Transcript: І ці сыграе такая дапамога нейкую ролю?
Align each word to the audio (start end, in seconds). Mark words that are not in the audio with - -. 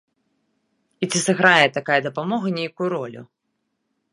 І 1.03 1.09
ці 1.11 1.19
сыграе 1.27 1.67
такая 1.77 1.99
дапамога 2.07 2.47
нейкую 2.59 2.89
ролю? 2.95 3.21